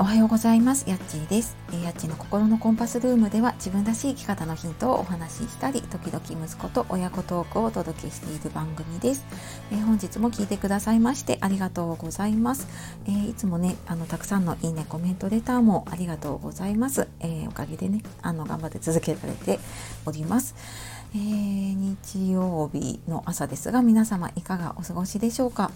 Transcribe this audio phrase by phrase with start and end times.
[0.00, 0.88] おはようございます。
[0.88, 1.58] やっちーです。
[1.84, 9.26] やっちーの心のコンパスルームでは自分らしい生き方のヒントをお話ししたり、時々息子と親子トークをお届けしている番組です。
[9.70, 12.66] えー、本日も聞いてくださいましてありがとうございます。
[13.04, 17.06] えー、いつもね、あのたくさんのいいね、コメント、レターもありがとうございます。
[17.20, 19.60] えー、おかげでね、あの頑張って続けられて
[20.06, 20.54] おります。
[21.14, 25.70] え、日曜日の朝ですが皆様いかがお過ごしでしょうか？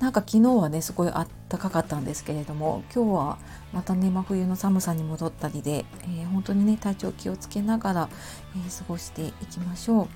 [0.00, 3.38] なんか昨日はねすごいあったかかったんですけれども今日は
[3.72, 8.08] またね真冬の寒さに戻ったりで、えー、本当にね体調気をつけながら、
[8.56, 10.08] えー、過ごしていきましょう。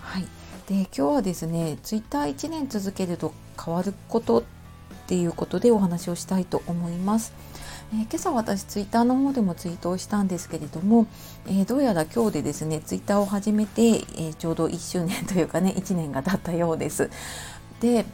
[0.00, 0.26] はい。
[0.68, 3.32] で今日はですねツイッター1年続けると
[3.64, 4.42] 変わることっ
[5.06, 7.32] ていうことでお話をしたいと思います。
[7.92, 11.06] えー、今朝私ツイッターの方でもツイートをしたんですけれども、
[11.46, 17.08] えー、どうやら今日でですねツイッターを始めて、えー、ちょうど1周年というかね1年が経ったようです。
[17.80, 18.04] で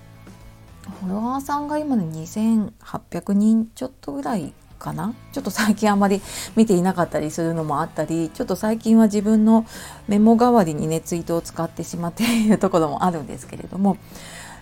[0.82, 5.14] フォロワーさんが今の2800人ちょっとぐらいかな？
[5.32, 6.20] ちょっと最近あまり
[6.56, 9.64] 見ていなかったりするのもあったりちょっと最近は自分の
[10.08, 13.96] メモ代わりにねツイートを使ってしまっているところもあるんですけれども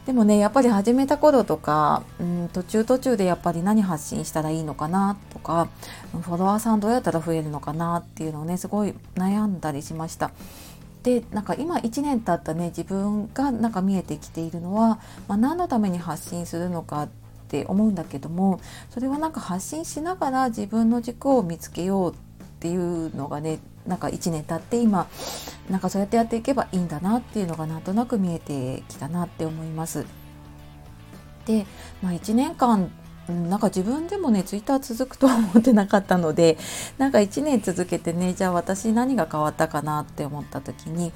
[0.05, 5.69] でもねやっぱり始めた頃とか、うん、途中途中でやっぱり何発信したらいいのかなとか
[6.13, 10.33] フォロワーさんどうやったら増えるのかなっていうのをねすごい悩んだりしました。
[11.03, 17.09] でなんか今1年経ったね自分がなんか見えてきているのは、まあ、何のために発信するのかっ
[17.49, 22.17] て思うんだけどもそれはなんか発信しながら自分の軸を見つけようっ
[22.61, 25.09] ていうのがねなんか1年経って今
[25.71, 30.05] なんかそうやってやっていけばいいんだなっていうのがなんとなく見えてきたなって思います。
[31.47, 31.67] で、
[32.03, 32.91] まあ、1年間
[33.31, 36.59] なんか自分でもねツイッター続くとは思ってなかったので
[36.99, 41.13] なんか1年続けてねじゃあ私何が変わったかなって思った時に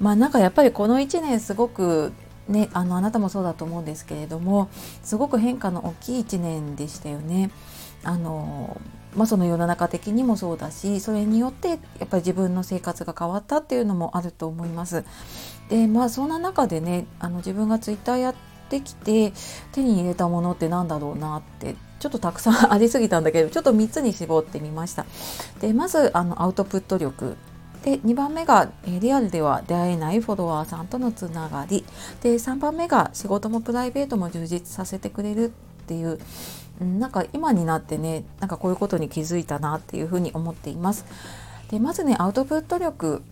[0.00, 2.12] まあなんかやっぱりこの1年すごく
[2.48, 4.68] ねあのあなたもそうだと思うんですけれども
[5.02, 7.50] すごく変化の大きい1年でしたよね。
[8.04, 8.80] あの
[9.16, 15.04] まあ、その世の中的にもそうだしそれによってやっぱり自分の生活が変わったっていうのもあると思います。
[15.70, 19.32] でまあそんな中でねあの自分がツイッターやってきて
[19.72, 25.06] 手に入れたものって何だろうなってちょっとたくさんありすぎたんだけどちょっと3つに絞ってみました。
[25.60, 27.36] でまずあのアウトプット力
[27.82, 31.84] で2番目が、えリアルでは出会えないフォロワーさんとのつながり
[32.20, 35.52] で3番目が仕事もプライベートも充実させてくれる
[35.82, 36.18] っていう
[36.80, 41.06] なんか今になってねなんかこういうことに気づいたなっていうふうに思っています。
[41.70, 43.22] でまずねアウトプット力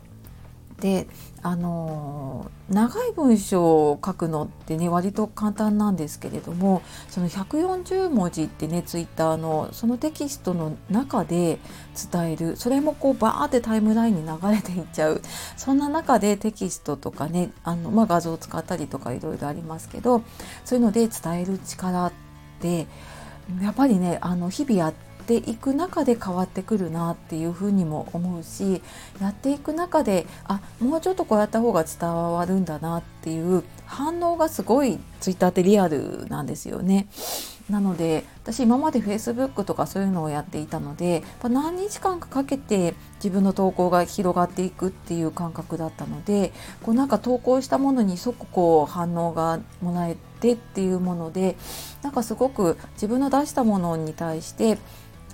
[0.80, 1.06] で
[1.42, 11.58] あの長い文章を書くのってね割と簡単なんですけれどもその140文字ってねツイッターのそのテキストの中で
[12.12, 15.22] 伝えるそれもこうバーってタイムラインに流れていっちゃう
[15.56, 20.22] そんな中でテキストとかねあの、まあ、画像を使ったりとかいろいろありますけど
[20.64, 22.12] そういうので伝える力っ
[22.60, 22.86] て
[23.62, 28.82] やっぱりねあの日々やってていく中で変わってくるなっていうふうにも思うし
[29.20, 37.06] やっていく中であもうちょっとこうやった方が伝わるんだなっていう反応がすごいツイッターってリアルなんですよね。
[37.70, 46.52] なので私今まで Facebook とかそういうのをやっていたので何日間かかけて自分の投稿が広がっていくっていう感覚だったので
[46.82, 51.56] こうなんか投稿したものに即こう反応がもらえてっていうもので
[52.02, 54.76] なんかすごく自分の出したものに対して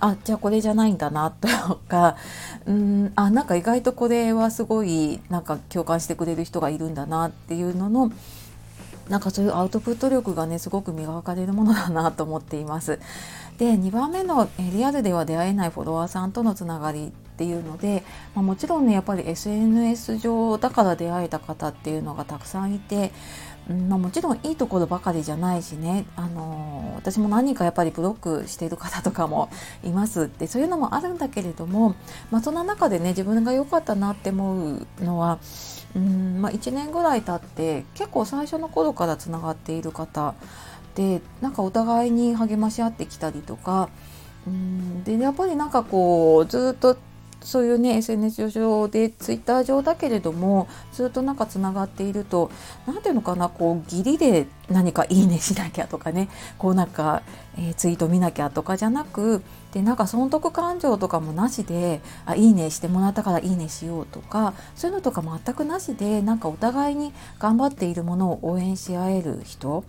[0.00, 1.48] あじゃあこれじゃないんだなと
[1.88, 2.16] か
[2.66, 8.10] うんあなんか意外とこれはすごいなんか共感してくれる人がいるんだなっていうのの
[9.08, 12.98] なんかそういうアウトプット力がねすごく磨かれるものだなと思っています。
[13.58, 18.02] で2番目のリアルでは出会えないフォロワーさんとのつながりっていうので、
[18.34, 23.12] まあ、もちろんねやっぱり SNS 上だから出会えた方っていうのがたくさんいて
[23.68, 29.48] うんまあ、もちろんいいところばかりじゃないしね、あのー、私も何人かやっぱりブロックしてる方とかも
[29.84, 31.94] いますってそういうのもあるんだけれども、
[32.30, 35.38] まあ、そんな中でね自分が良かったなって思うのは
[35.94, 40.34] うん、まあ、1年ぐらい経って結構最初の頃からつながっている方
[40.96, 43.88] でなんかお互いに励まし合ってきたりとか
[44.46, 46.96] うんでやっぱりなんかこうずっと
[47.42, 52.50] そういうね SNS 上でツイッター上だけれどもずっとなんかつながっていると
[52.86, 56.28] 何ていうのかなこう義理で何かいいねしなきゃとかね
[56.58, 57.22] こうなんか、
[57.56, 59.42] えー、ツイート見なきゃとかじゃなく
[59.72, 69.84] でなんか損得感情とかもなしであいいねしてもらったからいいねしようとかそういうのとか全くなしでなんかお互いに頑張っているものを応援し合える人。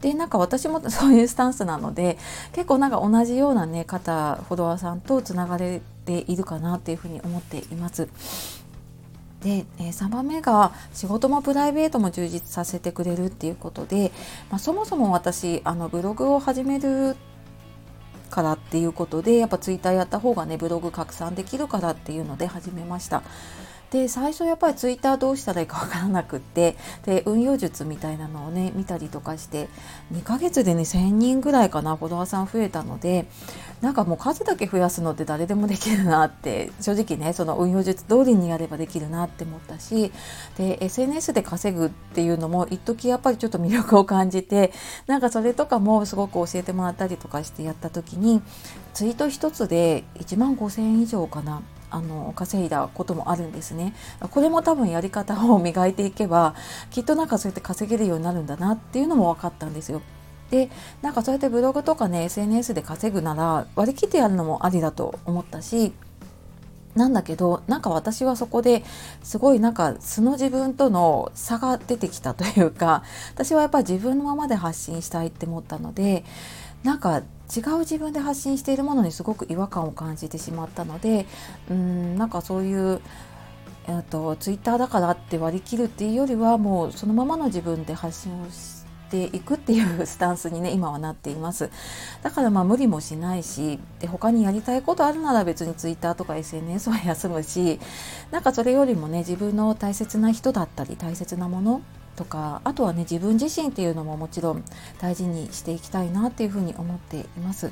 [0.00, 2.18] でなんか私も そういうスタンスなので
[2.52, 8.08] 結構なんか同じようなね方フォロワーさんとつながれているかなっていうふに思っています。
[9.40, 14.10] で、え、3番目が仕事もプライベートも充実させてくれるっていうことで、
[14.50, 17.16] まあ、そもそも私あのブログを始める
[18.30, 23.22] からっていうことでやっぱツイッターやった方がねブログ拡散できるからっていうので始めました。
[23.94, 26.74] で最初やっぱりツイッターどうしたらいいかわからなくって
[27.06, 29.68] で運用術みたいなのをね見たりとかして
[30.12, 33.26] 2ヶ月でね1,000人ぐらいかなフォロワーさん増えたので
[33.82, 40.10] なんかもう数だけ増やすのって誰でもできるなって正直ねその運用術通りにやればできるなって思ったし
[40.58, 44.72] で SNS で稼ぐっていうのも一時やっぱりちょっと魅力を感じて
[45.06, 48.42] なんかそれとかもすごく教えてもらったりとかしてやった時に
[48.92, 51.62] ツイート1つで1万5,000円以上かな
[51.94, 53.94] あの稼いだこともあるんですね
[54.30, 56.56] これも多分やり方を磨いていけば
[56.90, 60.02] きっとなんかそうやって稼げるようになるんだなっていうのも分かったんですよ。
[60.50, 60.70] で
[61.02, 65.92] なんかそうやってブログとかね SNS で稼ぐなら割り切ってやるのもありだと思ったし
[66.94, 68.84] なんだけどなんか私はそこで
[69.22, 73.02] すごいなんか素の自分との差が出てきたというか
[73.32, 76.24] 私はやっぱり自分のままで発信したいって思ったので
[76.82, 77.22] なんか
[77.54, 81.26] 違う自分で発信しているものにすごく違和感を感じてしまったので
[81.70, 83.00] うんなんかそういう
[83.86, 91.70] えっと、ツイッターだからって割り切るっていうよりはもうそのままの自分で発信をしていくっていうスタンスにね 今はなっています。
[92.22, 97.78] だからまあ無理もしないしで他にやりたいことあるなら別にツイッターとか SNS は休むし
[98.30, 101.82] なんかそれよりもね自分の大切な人だったり大切なもの
[102.16, 104.64] とかあとはね自分自身っていうのももちろん
[105.00, 107.70] 大事にしていきたいなっていうふうに思っています。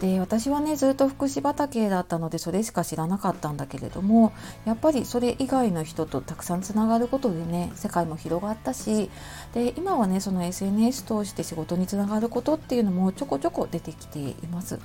[0.00, 4.32] で私はねずっと福祉畑だったのでそれしか知らなかったんだけれども
[4.64, 9.10] やっぱりそれ以外の人とたくさんつながることでね世界も広がったし
[9.54, 14.78] で今はねその SNS 通して仕事につながることっていうのもちょこちょこ出てきています。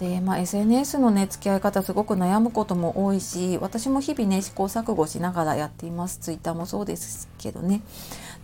[0.00, 7.82] で、まあ、SNS のね付き合い方すごく悩むことも多いし私も日々ね試行錯誤しながらやっています Twitter もそうですけどね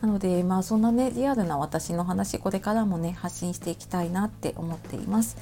[0.02, 5.38] なのでまあそんなねリアルな私の話これからもね発信していきたいなって思っています。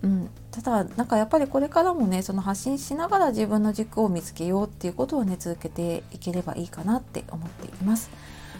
[0.00, 8.08] うん、ただなんかやっぱりこれからもねその発信しながら自分の軸を見つけようっていうことをね続けていければいいかなって思っています。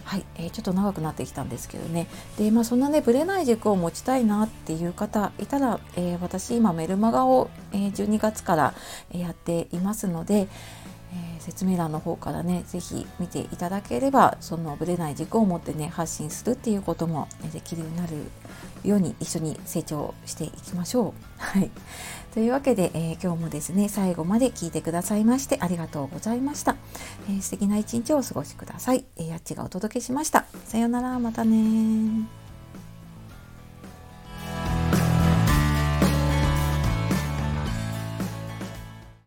[0.09, 2.07] はい、えー、ちょっと長くなってきたんですけどね
[2.39, 8.75] で、まあ、そんなねぶれない軸を持ちたいなっていう方いたら、えー、私今メルマガを、え、12月から
[9.13, 10.49] やっていますので、
[11.13, 18.17] え、説明欄の方からね是非見ていただければそのぶれない軸を持ってね発信するっていうこともできるようになる
[18.85, 21.13] ように一緒に成長していきましょう。
[21.37, 21.71] はい、
[22.39, 26.77] というわけで、えー、今日もですね最後まで聞いてくださいましてありがとうございました。
[27.29, 29.05] えー、素敵な一日をお過ごしください。
[29.17, 30.45] えー、やっちがお届けしました。
[30.65, 32.29] さようならまたね